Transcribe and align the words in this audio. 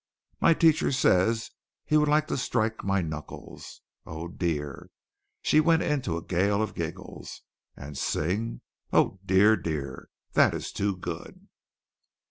My 0.39 0.55
teacher 0.55 0.91
says 0.91 1.51
he 1.85 1.95
would 1.95 2.07
like 2.09 2.25
to 2.29 2.35
strike 2.39 2.83
my 2.83 3.03
knuckles. 3.03 3.81
Oh, 4.03 4.27
dear!" 4.29 4.89
(She 5.43 5.59
went 5.59 5.83
into 5.83 6.17
a 6.17 6.23
gale 6.23 6.59
of 6.59 6.73
giggles.) 6.73 7.43
"And 7.77 7.95
sing! 7.95 8.61
Oh, 8.91 9.19
dear, 9.23 9.55
dear! 9.55 10.09
That 10.33 10.55
is 10.55 10.71
too 10.71 10.97
good!" 10.97 11.47